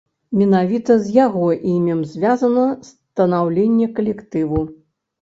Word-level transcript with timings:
Менавіта 0.37 0.97
з 1.03 1.07
яго 1.25 1.51
імем 1.75 2.01
звязана 2.15 2.67
станаўленне 2.91 3.93
калектыву. 4.01 4.69